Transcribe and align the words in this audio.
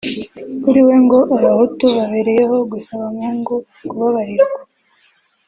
kuri 0.63 0.79
we 0.87 0.95
ngo 1.03 1.19
Abahutu 1.35 1.85
babereyeho 1.97 2.57
gusaba 2.71 3.05
mungu 3.17 3.55
kubabarirwa 3.87 4.61